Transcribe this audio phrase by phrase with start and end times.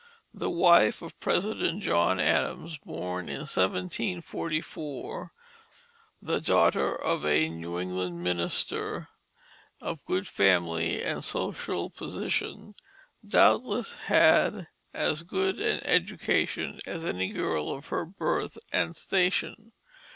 [0.33, 5.31] The wife of President John Adams, born in 1744,
[6.19, 9.09] the daughter of a New England minister
[9.79, 12.73] of good family and social position,
[13.23, 19.71] doubtless had as good an education as any girl of her birth and station.